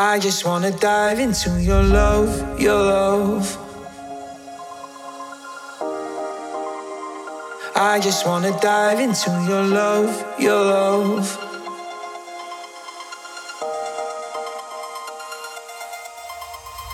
I 0.00 0.20
just 0.20 0.44
wanna 0.44 0.70
dive 0.70 1.18
into 1.18 1.60
your 1.60 1.82
love, 1.82 2.30
your 2.60 2.80
love. 2.80 3.58
I 7.74 7.98
just 8.00 8.24
wanna 8.24 8.56
dive 8.60 9.00
into 9.00 9.28
your 9.48 9.64
love, 9.64 10.10
your 10.38 10.54
love. 10.54 11.26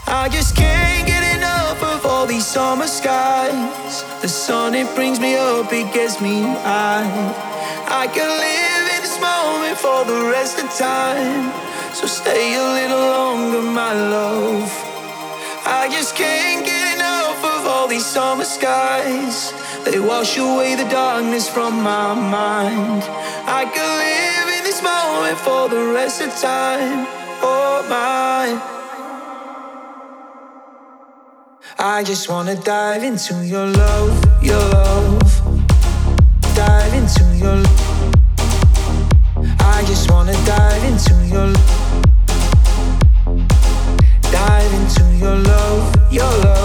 I 0.07 0.31
just 0.31 0.57
can't 0.57 1.07
get 1.07 1.37
enough 1.37 1.83
of 1.83 2.07
all 2.07 2.25
these 2.25 2.47
summer 2.47 2.87
skies. 2.87 4.03
The 4.23 4.29
sun, 4.29 4.75
it 4.75 4.89
brings 4.95 5.21
me 5.21 5.37
up, 5.37 5.71
it 5.75 5.93
gets 5.93 6.23
me 6.23 6.41
high. 6.41 7.05
I 7.87 8.07
can 8.07 8.31
live 8.47 8.85
in 8.97 9.03
this 9.03 9.21
moment 9.21 9.77
for 9.77 10.07
the 10.11 10.31
rest 10.33 10.59
of 10.59 10.71
time. 10.79 11.74
So 11.95 12.07
stay 12.09 12.55
a 12.57 12.63
little 12.81 12.99
longer, 12.99 13.63
my 13.63 13.93
love. 13.93 14.69
I 15.65 15.89
just 15.93 16.17
can't 16.17 16.67
get 16.67 16.97
enough 16.97 17.39
of 17.39 17.67
all 17.69 17.87
these 17.87 18.05
summer 18.05 18.45
skies. 18.45 19.53
They 19.85 20.01
wash 20.01 20.37
away 20.37 20.75
the 20.75 20.89
darkness 20.91 21.49
from 21.49 21.85
my 21.85 22.13
mind. 22.13 23.05
I 23.47 23.63
could 23.75 23.95
live 24.07 24.49
in 24.59 24.65
this 24.65 24.83
moment 24.83 25.39
for 25.39 25.69
the 25.69 25.95
rest 25.95 26.21
of 26.21 26.31
time. 26.35 27.07
Oh 27.43 27.87
my. 27.89 28.59
I 31.79 32.03
just 32.03 32.29
wanna 32.29 32.57
dive 32.57 33.05
into 33.05 33.47
your 33.47 33.67
love, 33.67 34.43
your 34.43 34.59
love. 34.59 35.31
Dive 36.57 36.95
into 36.95 37.25
your 37.37 37.63
I 39.61 39.85
just 39.87 40.11
wanna 40.11 40.33
dive 40.45 40.85
into 40.85 41.15
your 41.27 41.74
your 45.21 45.37
love, 45.37 46.13
your 46.13 46.25
love. 46.25 46.64